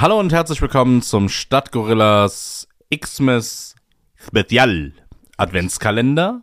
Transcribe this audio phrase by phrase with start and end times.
[0.00, 2.66] Hallo und herzlich willkommen zum Stadtgorillas
[2.96, 3.74] Xmas
[4.16, 4.92] Spezial
[5.36, 6.42] Adventskalender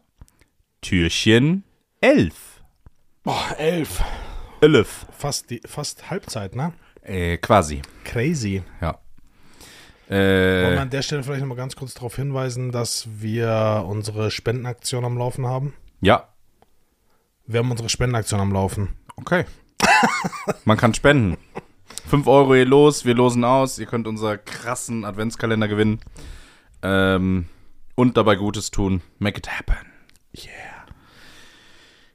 [0.81, 1.63] Türchen
[2.01, 2.33] 11.
[3.23, 4.03] Boah, elf.
[4.61, 5.07] 11.
[5.11, 6.73] Fast, die, fast Halbzeit, ne?
[7.01, 8.61] Äh, quasi, Crazy.
[8.79, 8.99] ja.
[10.07, 14.29] Wollen wir Äh, an der Stelle vielleicht nochmal ganz kurz darauf hinweisen, dass wir unsere
[14.29, 15.73] Spendenaktion am Laufen haben?
[15.99, 16.27] ja,
[17.47, 18.89] Wir haben unsere Spendenaktion am Laufen.
[19.15, 19.45] okay.
[20.65, 21.37] Man kann spenden.
[22.07, 23.79] 5 Euro hier los, wir losen aus.
[23.79, 25.99] Ihr könnt unser krassen Adventskalender gewinnen.
[26.81, 27.47] Ähm,
[27.95, 29.01] und dabei Gutes tun.
[29.19, 29.75] Make it happen.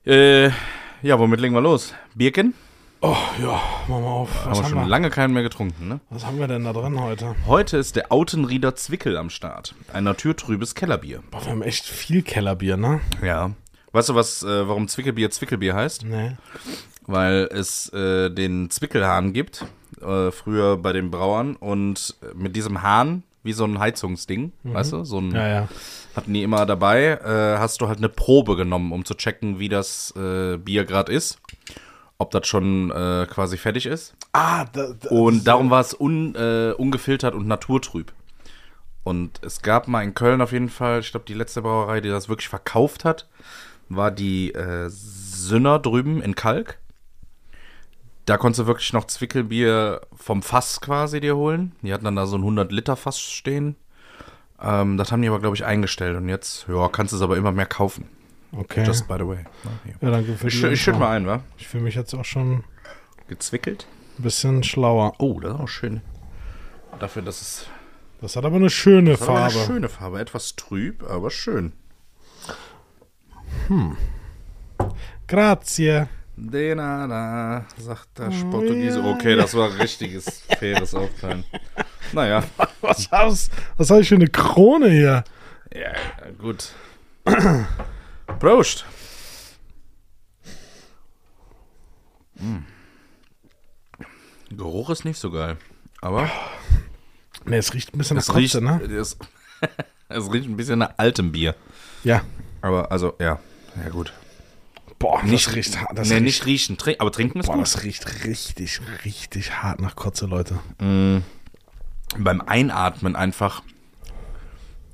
[0.06, 0.46] Yeah.
[0.46, 0.50] Äh,
[1.02, 1.94] ja, womit legen wir los?
[2.14, 2.54] Bierchen?
[3.00, 4.44] Oh, ja, machen wir auf.
[4.44, 6.00] Haben Was wir haben, schon wir, lange keinen mehr getrunken, ne?
[6.08, 7.34] was haben wir denn da drin heute?
[7.46, 9.74] Heute ist der Autenrieder Zwickel am Start.
[9.92, 11.20] Ein naturtrübes Kellerbier.
[11.32, 13.00] Boah, wir haben echt viel Kellerbier, ne?
[13.20, 13.50] Ja.
[13.90, 16.04] Weißt du, was, äh, warum Zwickelbier Zwickelbier heißt?
[16.04, 16.36] Nee.
[17.06, 19.64] Weil es äh, den Zwickelhahn gibt,
[20.00, 21.56] äh, früher bei den Brauern.
[21.56, 25.68] Und mit diesem Hahn, wie so ein Heizungsding, weißt du, so ein, Ja, ja.
[26.14, 29.68] hatten die immer dabei, äh, hast du halt eine Probe genommen, um zu checken, wie
[29.68, 31.38] das äh, Bier gerade ist.
[32.18, 34.14] Ob das schon äh, quasi fertig ist.
[34.32, 38.12] Ah, da, da, Und darum war es un, äh, ungefiltert und naturtrüb.
[39.02, 42.10] Und es gab mal in Köln auf jeden Fall, ich glaube, die letzte Brauerei, die
[42.10, 43.26] das wirklich verkauft hat,
[43.88, 46.78] war die äh, Sünner drüben in Kalk.
[48.26, 51.72] Da konntest du wirklich noch Zwickelbier vom Fass quasi dir holen.
[51.82, 53.74] Die hatten dann da so ein 100-Liter-Fass stehen.
[54.60, 56.16] Ähm, das haben die aber, glaube ich, eingestellt.
[56.16, 58.08] Und jetzt, ja, kannst du es aber immer mehr kaufen.
[58.56, 58.84] Okay.
[58.84, 59.44] Just by the way.
[60.00, 61.40] Ja, danke für Ich, ich schütte mal ein, wa?
[61.58, 62.62] Ich fühle mich jetzt auch schon
[63.26, 63.86] Gezwickelt.
[64.18, 65.14] ein bisschen schlauer.
[65.18, 66.00] Oh, das ist auch schön.
[67.00, 67.66] Dafür, dass es
[68.20, 69.54] Das hat aber eine schöne Das Farbe.
[69.56, 71.72] eine schöne Farbe, etwas trüb, aber schön.
[75.26, 76.08] Grazie.
[76.50, 79.02] De nada, sagt der Portugiese.
[79.02, 81.44] Okay, das war richtiges, faires Aufteilen.
[82.12, 82.42] Naja,
[82.80, 85.24] Was hast was hab ich für eine Krone hier?
[85.72, 86.72] ja, ja, gut.
[88.40, 88.84] Prost.
[92.34, 92.58] Mm.
[94.50, 95.56] Geruch ist nicht so geil,
[96.00, 96.28] aber
[97.44, 98.80] Ne, es riecht ein bisschen nach Kotze, ne?
[99.00, 99.16] es,
[100.08, 101.54] es riecht ein bisschen nach altem Bier.
[102.04, 102.22] Ja.
[102.60, 103.38] Aber also, ja,
[103.82, 104.12] ja gut.
[105.02, 105.98] Boah, Nicht- das riecht hart.
[105.98, 107.62] Das nee, riecht, nicht riechen, trink, aber trinken ist Boah, gut.
[107.62, 110.58] das riecht richtig, richtig hart nach Kotze, Leute.
[110.78, 113.62] beim Einatmen einfach.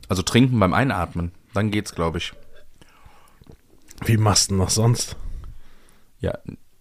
[0.08, 1.32] Also trinken beim Einatmen.
[1.52, 2.32] Dann geht's, glaube ich.
[4.04, 5.16] Wie machst du denn das sonst?
[6.20, 6.38] Ja,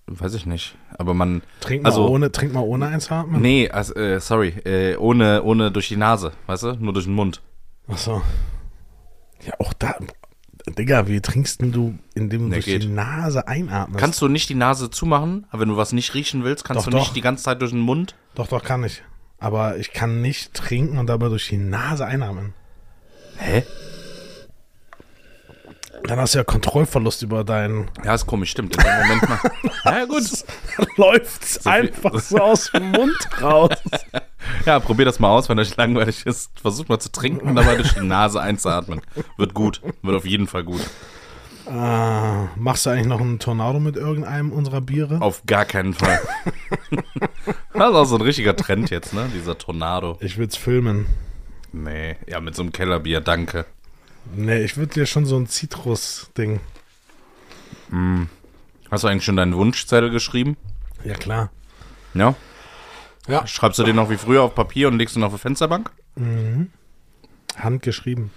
[0.08, 0.78] weiß ich nicht.
[0.98, 1.42] Aber man.
[1.60, 3.42] Trink mal, also, ohne, trink mal ohne eins atmen?
[3.42, 4.50] Nee, also, äh, sorry.
[4.64, 6.74] Äh, ohne, ohne durch die Nase, weißt du?
[6.76, 7.42] Nur durch den Mund.
[7.88, 8.22] Achso.
[9.46, 9.96] Ja, auch da.
[10.70, 12.84] Digga, wie trinkst denn du, indem du Nee, durch geht.
[12.84, 14.00] die Nase einatmest?
[14.00, 16.86] Kannst du nicht die Nase zumachen, aber wenn du was nicht riechen willst, kannst Doch,
[16.86, 17.00] du doch.
[17.00, 18.16] nicht die ganze Zeit durch den Mund?
[18.36, 19.02] Doch, doch, kann ich.
[19.40, 22.54] Aber ich kann nicht trinken und dabei durch die Nase einatmen.
[23.38, 23.64] Hä?
[26.04, 27.90] Dann hast du ja Kontrollverlust über deinen.
[28.04, 28.76] Ja, ist komisch, stimmt.
[28.78, 29.40] In dem Moment mal.
[29.86, 30.24] Ja, gut.
[30.98, 33.72] Läuft's viel- einfach so aus dem Mund raus.
[34.68, 36.60] Ja, probier das mal aus, wenn euch langweilig ist.
[36.60, 39.00] Versucht mal zu trinken und dabei durch die Nase einzuatmen.
[39.38, 39.82] Wird gut.
[40.02, 40.82] Wird auf jeden Fall gut.
[41.68, 45.22] äh, machst du eigentlich noch einen Tornado mit irgendeinem unserer Biere?
[45.22, 46.20] Auf gar keinen Fall.
[46.92, 49.30] das ist auch so ein richtiger Trend jetzt, ne?
[49.34, 50.18] Dieser Tornado.
[50.20, 51.06] Ich will's filmen.
[51.72, 53.66] Nee, ja, mit so einem Kellerbier, danke.
[54.36, 56.60] Nee, ich würde dir schon so ein Zitrus-Ding.
[58.92, 60.58] Hast du eigentlich schon deinen Wunschzettel geschrieben?
[61.06, 61.52] Ja, klar.
[62.14, 62.36] Ja.
[63.28, 63.46] Ja.
[63.48, 65.92] Schreibst du den noch wie früher auf Papier und legst ihn auf die Fensterbank?
[67.58, 68.32] Handgeschrieben.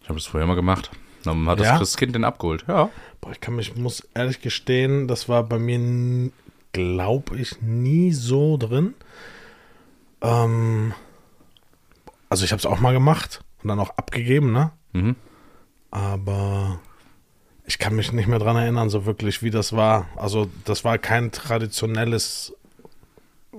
[0.00, 0.90] Ich habe das früher immer gemacht.
[1.24, 1.78] Dann hat das Ja?
[1.78, 2.64] Christkind den abgeholt.
[2.66, 2.90] Ja.
[3.20, 6.30] Boah, ich kann mich, muss ehrlich gestehen, das war bei mir,
[6.72, 8.94] glaube ich, nie so drin.
[10.20, 10.94] Ähm,
[12.28, 14.72] also ich habe es auch mal gemacht und dann auch abgegeben, ne?
[14.92, 15.16] Mhm.
[15.90, 16.80] Aber
[17.66, 20.06] ich kann mich nicht mehr dran erinnern, so wirklich, wie das war.
[20.16, 22.54] Also das war kein traditionelles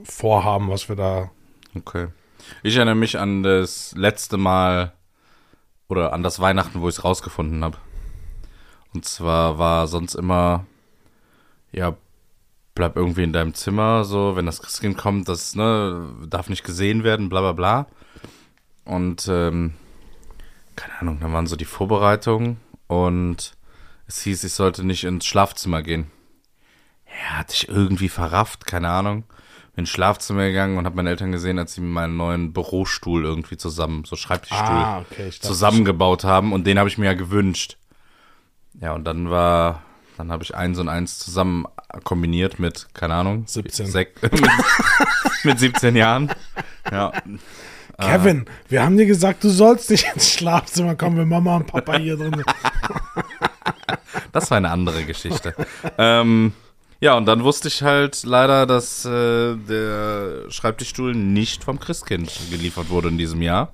[0.04, 1.32] Vorhaben, was wir da.
[1.76, 2.08] Okay.
[2.64, 4.94] Ich erinnere mich an das letzte Mal
[5.88, 7.78] oder an das Weihnachten, wo ich es rausgefunden habe.
[8.94, 10.66] Und zwar war sonst immer,
[11.72, 11.96] ja,
[12.76, 17.04] bleib irgendwie in deinem Zimmer, so, wenn das Christkind kommt, das, ne, darf nicht gesehen
[17.04, 17.88] werden, bla bla bla.
[18.86, 19.74] Und, ähm,
[20.76, 22.58] keine Ahnung, dann waren so die Vorbereitungen
[22.88, 23.56] und
[24.08, 26.12] es hieß, ich sollte nicht ins Schlafzimmer gehen.
[27.08, 29.24] Ja, hatte ich irgendwie verrafft, keine Ahnung.
[29.76, 33.58] Bin ins Schlafzimmer gegangen und habe meine Eltern gesehen, als sie meinen neuen Bürostuhl irgendwie
[33.58, 37.78] zusammen, so Schreibtischstuhl, Ah, okay, zusammengebaut haben und den habe ich mir ja gewünscht.
[38.80, 39.82] Ja, und dann war,
[40.18, 41.66] dann habe ich eins und eins zusammen
[42.04, 43.88] kombiniert mit, keine Ahnung, 17.
[43.88, 44.42] Sek mit,
[45.44, 46.32] mit 17 Jahren.
[46.92, 47.12] Ja.
[48.00, 51.98] Kevin, wir haben dir gesagt, du sollst nicht ins Schlafzimmer kommen, wenn Mama und Papa
[51.98, 52.46] hier drin sind.
[54.32, 55.56] Das war eine andere Geschichte.
[55.98, 56.54] ähm,
[57.04, 62.90] ja, und dann wusste ich halt leider, dass äh, der Schreibtischstuhl nicht vom Christkind geliefert
[62.90, 63.74] wurde in diesem Jahr.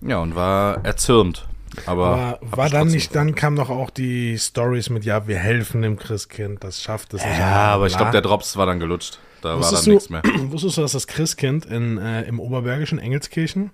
[0.00, 1.46] Ja, und war erzürnt.
[1.84, 5.82] Aber war ich dann nicht, dann kam doch auch die Stories mit, ja, wir helfen
[5.82, 7.38] dem Christkind, das schafft es nicht.
[7.38, 7.98] Ja, aber ich Bla.
[7.98, 9.18] glaube, der Drops war dann gelutscht.
[9.42, 10.22] Da war Wusstest dann du, nichts mehr.
[10.50, 13.72] wusstest du, dass das Christkind in, äh, im Oberbergischen Engelskirchen,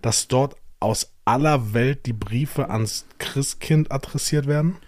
[0.00, 4.78] dass dort aus aller Welt die Briefe ans Christkind adressiert werden?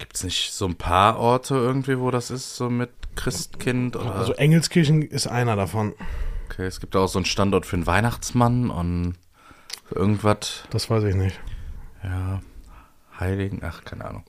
[0.00, 3.96] Gibt es nicht so ein paar Orte irgendwie, wo das ist, so mit Christkind?
[3.96, 4.14] Oder?
[4.14, 5.94] Also Engelskirchen ist einer davon.
[6.46, 9.14] okay, es gibt auch so einen Standort für einen Weihnachtsmann und
[9.94, 10.64] irgendwas.
[10.70, 11.38] Das weiß ich nicht.
[12.02, 12.40] Ja,
[13.18, 14.24] Heiligen, ach, keine Ahnung.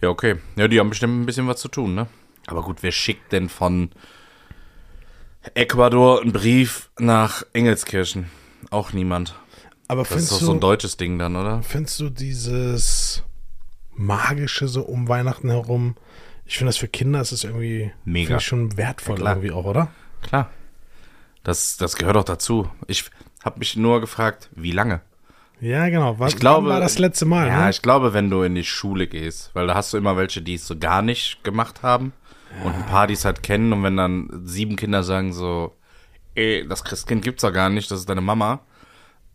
[0.00, 0.36] Ja, okay.
[0.56, 2.08] Ja, die haben bestimmt ein bisschen was zu tun, ne?
[2.48, 3.90] Aber gut, wer schickt denn von
[5.54, 8.30] Ecuador einen Brief nach Engelskirchen?
[8.70, 9.36] Auch niemand.
[9.86, 11.62] Aber Das ist doch so ein deutsches Ding dann, oder?
[11.62, 13.22] findest du dieses
[13.98, 15.96] Magische so um Weihnachten herum?
[16.46, 18.40] Ich finde das für Kinder ist es irgendwie Mega.
[18.40, 19.88] schon wertvoll Ja, irgendwie auch, oder?
[20.22, 20.50] Klar.
[21.44, 22.70] Das, das gehört doch dazu.
[22.86, 23.04] Ich
[23.44, 25.00] habe mich nur gefragt, wie lange?
[25.60, 26.18] Ja, genau.
[26.18, 27.48] Was Ich glaube, war das letzte Mal?
[27.48, 27.70] Ja, ne?
[27.70, 30.54] ich glaube, wenn du in die Schule gehst, weil da hast du immer welche, die
[30.54, 32.12] es so gar nicht gemacht haben
[32.64, 35.76] und ein paar, die es halt kennen und wenn dann sieben Kinder sagen so,
[36.34, 38.60] ey, das Christkind gibt's doch gar nicht, das ist deine Mama,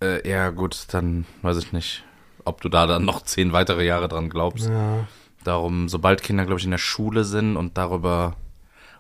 [0.02, 2.04] äh, ja gut, dann weiß ich nicht,
[2.46, 4.68] ob du da dann noch zehn weitere Jahre dran glaubst.
[4.68, 5.08] ja.
[5.44, 8.38] Darum, sobald Kinder, glaube ich, in der Schule sind und darüber,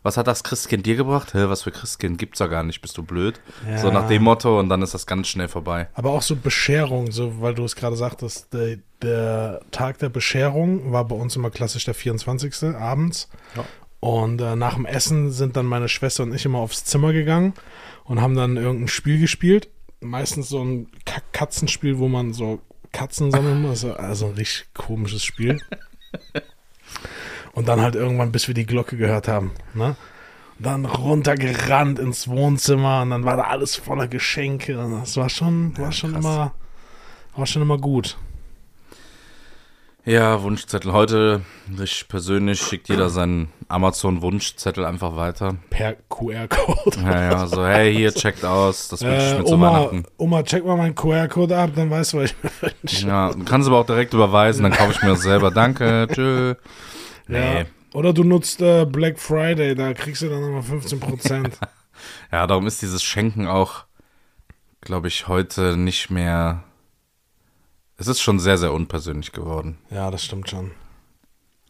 [0.01, 1.33] was hat das Christkind dir gebracht?
[1.33, 3.39] Hä, was für Christkind gibt's doch gar nicht, bist du blöd?
[3.65, 3.77] Ja.
[3.77, 5.87] So nach dem Motto und dann ist das ganz schnell vorbei.
[5.93, 10.91] Aber auch so Bescherung, so weil du es gerade sagtest, der, der Tag der Bescherung
[10.91, 12.75] war bei uns immer klassisch der 24.
[12.75, 13.29] abends.
[13.55, 13.63] Ja.
[14.01, 17.53] Und äh, nach dem Essen sind dann meine Schwester und ich immer aufs Zimmer gegangen
[18.03, 19.69] und haben dann irgendein Spiel gespielt.
[20.01, 20.87] Meistens so ein
[21.31, 22.59] Katzenspiel, wo man so
[22.93, 23.83] Katzen sammeln muss.
[23.83, 25.59] Also ein richtig komisches Spiel.
[27.51, 29.51] Und dann halt irgendwann, bis wir die Glocke gehört haben.
[29.73, 29.97] Ne?
[30.57, 34.75] Und dann runtergerannt ins Wohnzimmer und dann war da alles voller Geschenke.
[34.75, 36.53] Das war schon, war schon immer,
[37.35, 38.17] war schon immer gut.
[40.05, 40.91] Ja, Wunschzettel.
[40.91, 41.41] Heute,
[41.81, 45.55] ich persönlich, schickt jeder seinen Amazon-Wunschzettel einfach weiter.
[45.69, 46.97] Per QR-Code.
[47.01, 50.03] Ja, ja, so, hey, hier, checkt aus, das wünsche ich Äh, mir zu Oma, Weihnachten.
[50.17, 52.51] Oma, check mal meinen QR-Code ab, dann weißt du, was ich mir
[52.81, 53.07] wünsche.
[53.07, 55.51] Ja, du kannst aber auch direkt überweisen, dann kaufe ich mir das selber.
[55.51, 56.55] Danke, tschö.
[57.27, 57.59] Nee.
[57.59, 57.65] Ja.
[57.93, 61.51] Oder du nutzt äh, Black Friday, da kriegst du dann nochmal 15%.
[62.33, 63.85] Ja, darum ist dieses Schenken auch,
[64.81, 66.63] glaube ich, heute nicht mehr.
[67.97, 69.77] Es ist schon sehr, sehr unpersönlich geworden.
[69.89, 70.71] ja, das stimmt schon.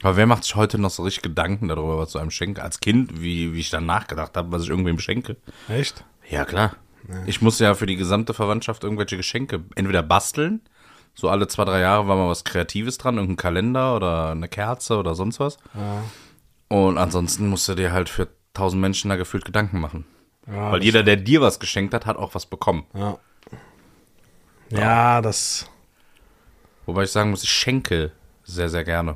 [0.02, 2.62] Aber wer macht sich heute noch so richtig Gedanken darüber, was du einem schenke?
[2.62, 5.38] Als Kind, wie, wie ich dann nachgedacht habe, was ich irgendwem schenke.
[5.70, 6.04] Echt?
[6.30, 6.76] Ja, klar.
[7.26, 10.62] Ich muss ja für die gesamte Verwandtschaft irgendwelche Geschenke entweder basteln,
[11.16, 14.98] so alle zwei, drei Jahre war mal was Kreatives dran, irgendein Kalender oder eine Kerze
[14.98, 15.58] oder sonst was.
[15.74, 16.04] Ja.
[16.70, 20.06] Und ansonsten musst du dir halt für tausend Menschen da gefühlt Gedanken machen.
[20.48, 22.86] Ja, Weil jeder, der dir was geschenkt hat, hat auch was bekommen.
[22.94, 23.18] Ja.
[24.70, 25.70] Ja, das.
[26.86, 28.12] Wobei ich sagen muss, ich schenke
[28.44, 29.16] sehr, sehr gerne.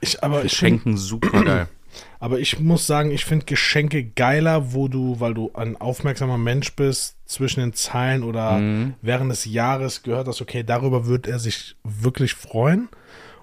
[0.00, 1.68] Ich, aber, ich Schenken super geil.
[2.20, 6.74] aber ich muss sagen, ich finde Geschenke geiler, wo du, weil du ein aufmerksamer Mensch
[6.74, 8.58] bist, zwischen den Zeilen oder
[9.00, 12.88] während des Jahres gehört hast, okay, darüber wird er sich wirklich freuen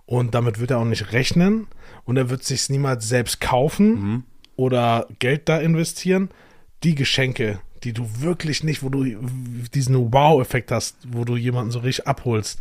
[0.06, 1.68] und damit wird er auch nicht rechnen
[2.06, 4.24] und er wird sich niemals selbst kaufen
[4.56, 6.30] oder Geld da investieren.
[6.84, 9.04] Die Geschenke, die du wirklich nicht, wo du
[9.74, 12.60] diesen Wow-Effekt hast, wo du jemanden so richtig abholst,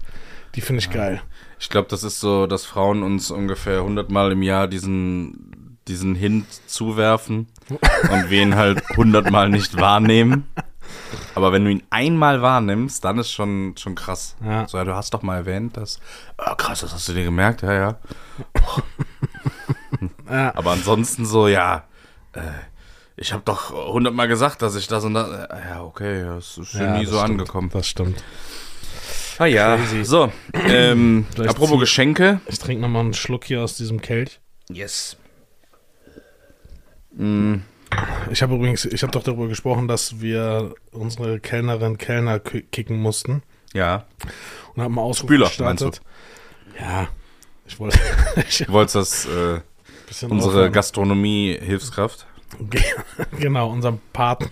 [0.55, 1.21] die finde ich geil.
[1.61, 6.15] Ich glaube, das ist so, dass Frauen uns ungefähr 100 Mal im Jahr diesen, diesen
[6.15, 10.47] Hint zuwerfen und wir ihn halt 100 Mal nicht wahrnehmen.
[11.35, 14.37] Aber wenn du ihn einmal wahrnimmst, dann ist schon, schon krass.
[14.45, 14.67] Ja.
[14.69, 16.01] So, ja, du hast doch mal erwähnt, dass.
[16.39, 17.99] Oh, krass, das hast du dir gemerkt, ja, ja.
[20.31, 20.55] Ja.
[20.55, 21.85] Aber ansonsten so, ja,
[22.35, 22.41] äh,
[23.17, 25.29] ich habe doch 100 Mal gesagt, dass ich das und das.
[25.29, 27.41] Äh, ja, okay, das ist Ja, nie so stimmt.
[27.41, 27.71] angekommen.
[27.73, 28.23] Das stimmt.
[29.39, 30.05] Ah ja, Crazy.
[30.05, 30.33] so.
[30.53, 32.41] Ähm, apropos zieh- Geschenke.
[32.47, 34.41] Ich trinke nochmal einen Schluck hier aus diesem Kelch.
[34.71, 35.17] Yes.
[38.31, 43.01] Ich habe übrigens, ich habe doch darüber gesprochen, dass wir unsere Kellnerin Kellner ki- kicken
[43.01, 43.43] mussten
[43.73, 44.05] Ja.
[44.75, 46.01] und haben einen Ausruf Spüler, gestartet.
[46.79, 47.09] Ja,
[47.67, 47.99] ich wollte
[48.49, 49.61] ich Du wolltest das, äh,
[50.29, 50.71] unsere.
[50.71, 52.27] Gastronomie-Hilfskraft.
[53.39, 54.49] genau, unseren Partner.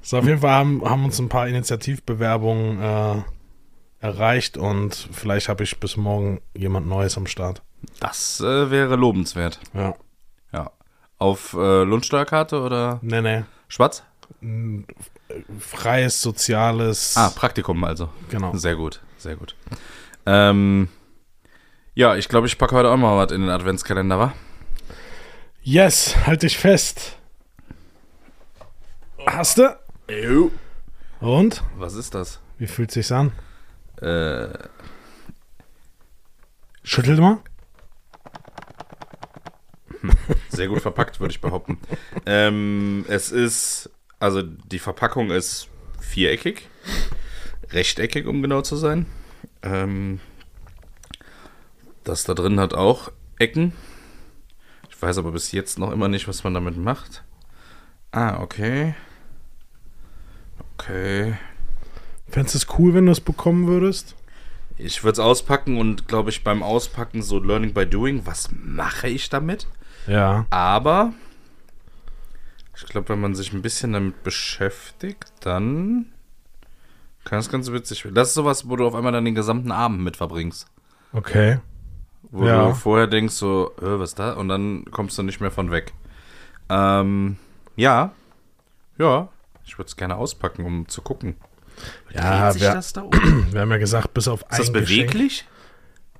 [0.00, 3.22] So, auf jeden Fall haben, haben uns ein paar Initiativbewerbungen äh,
[4.04, 7.62] erreicht und vielleicht habe ich bis morgen jemand Neues am Start.
[8.00, 9.60] Das äh, wäre lobenswert.
[9.72, 9.94] Ja.
[10.52, 10.70] Ja.
[11.18, 13.44] Auf äh, Lohnsteuerkarte oder Nee, nee.
[13.66, 14.02] schwarz?
[15.58, 17.16] Freies, soziales.
[17.16, 18.10] Ah, Praktikum also.
[18.28, 18.54] Genau.
[18.54, 19.56] Sehr gut, sehr gut.
[20.26, 20.88] Ähm,
[21.94, 24.32] ja, ich glaube, ich packe heute auch mal was in den Adventskalender, wa?
[25.62, 27.16] Yes, halt dich fest.
[29.26, 30.50] Hast du?
[31.20, 31.62] Und?
[31.78, 32.40] Was ist das?
[32.58, 33.32] Wie fühlt sich's an?
[34.04, 34.68] Äh,
[36.82, 37.38] Schüttelt mal.
[40.50, 41.78] sehr gut verpackt, würde ich behaupten.
[42.26, 43.88] ähm, es ist,
[44.20, 45.68] also die Verpackung ist
[45.98, 46.68] viereckig,
[47.70, 49.06] rechteckig, um genau zu sein.
[49.62, 50.20] Ähm,
[52.02, 53.72] das da drin hat auch Ecken.
[54.90, 57.24] Ich weiß aber bis jetzt noch immer nicht, was man damit macht.
[58.12, 58.94] Ah, okay.
[60.76, 61.38] Okay.
[62.28, 64.14] Fändest du es cool, wenn du es bekommen würdest?
[64.76, 69.08] Ich würde es auspacken und glaube ich beim Auspacken so Learning by Doing, was mache
[69.08, 69.66] ich damit?
[70.06, 70.46] Ja.
[70.50, 71.12] Aber
[72.76, 76.06] ich glaube, wenn man sich ein bisschen damit beschäftigt, dann
[77.24, 78.14] kann es ganz witzig werden.
[78.16, 80.66] Das ist sowas, wo du auf einmal dann den gesamten Abend mit verbringst.
[81.12, 81.58] Okay.
[82.30, 82.68] Wo Ja.
[82.68, 84.32] du vorher denkst so, äh, was da?
[84.32, 85.92] Und dann kommst du nicht mehr von weg.
[86.68, 87.36] Ähm,
[87.76, 88.12] ja.
[88.98, 89.28] Ja.
[89.64, 91.36] Ich würde es gerne auspacken, um zu gucken.
[92.12, 93.48] Ja, Dreht sich wir, das da oben?
[93.52, 94.76] wir haben ja gesagt, bis auf Ist das ein Geschenk-
[95.06, 95.46] beweglich?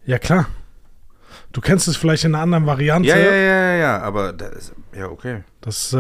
[0.05, 0.47] Ja, klar.
[1.53, 3.09] Du kennst es vielleicht in einer anderen Variante.
[3.09, 5.45] Ja, ja, ja, ja, ja, aber da ist, ja, okay.
[5.61, 5.97] Das, äh,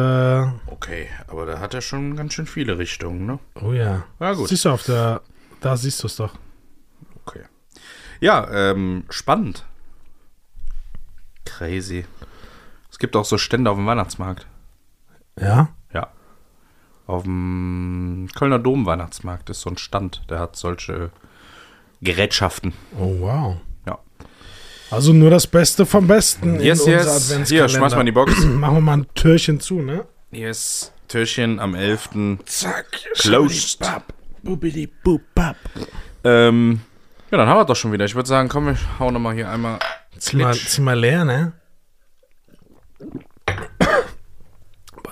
[0.66, 3.38] Okay, aber da hat er schon ganz schön viele Richtungen, ne?
[3.62, 4.04] oh ja.
[4.18, 4.48] Ja, gut.
[4.48, 5.22] Siehst du auf der,
[5.60, 6.34] da siehst du es doch.
[7.24, 7.44] Okay.
[8.20, 9.64] Ja, ähm, spannend.
[11.44, 12.04] Crazy.
[12.90, 14.46] Es gibt auch so Stände auf dem Weihnachtsmarkt.
[15.38, 15.68] Ja?
[17.06, 21.10] Auf dem Kölner Dom-Weihnachtsmarkt ist so ein Stand, der hat solche
[22.00, 22.72] Gerätschaften.
[22.98, 23.56] Oh, wow.
[23.86, 23.98] Ja.
[24.90, 27.02] Also nur das Beste vom Besten Yes, in yes.
[27.02, 27.48] unser Adventskalender.
[27.48, 28.44] Hier, schmeiß mal in die Box.
[28.44, 30.06] Machen wir mal ein Türchen zu, ne?
[30.30, 30.92] Yes.
[31.08, 32.10] Türchen am 11.
[32.46, 32.86] Zack.
[33.14, 33.80] Closed.
[34.42, 35.56] Bubidi bubab.
[36.24, 36.80] Ähm,
[37.30, 38.04] ja, dann haben wir doch schon wieder.
[38.04, 39.78] Ich würde sagen, komm, wir hauen nochmal hier einmal.
[40.18, 40.68] Zieh mal, Klitsch.
[40.68, 41.52] zieh mal leer, ne?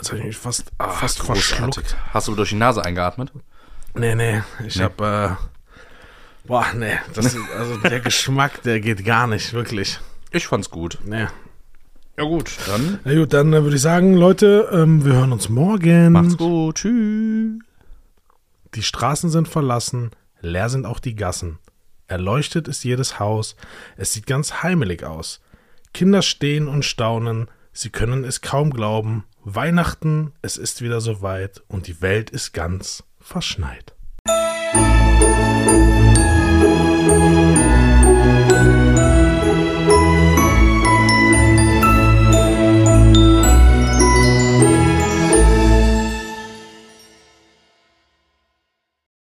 [0.02, 1.96] Jetzt hab ich mich fast, fast verschluckt.
[2.12, 3.32] Hast du durch die Nase eingeatmet?
[3.94, 5.28] Nee, nee, ich hab, äh,
[6.44, 10.00] boah, nee, das, also der Geschmack, der geht gar nicht, wirklich.
[10.32, 10.98] Ich fand's gut.
[11.04, 11.28] Nee.
[12.18, 15.48] Ja gut, dann Na gut, dann äh, würde ich sagen, Leute, ähm, wir hören uns
[15.48, 16.10] morgen.
[16.10, 16.78] macht's gut.
[16.78, 17.60] Tschüss.
[18.74, 21.60] Die Straßen sind verlassen, leer sind auch die Gassen.
[22.08, 23.54] Erleuchtet ist jedes Haus,
[23.96, 25.40] es sieht ganz heimelig aus.
[25.94, 29.26] Kinder stehen und staunen, sie können es kaum glauben.
[29.44, 33.94] Weihnachten, es ist wieder soweit und die Welt ist ganz verschneit.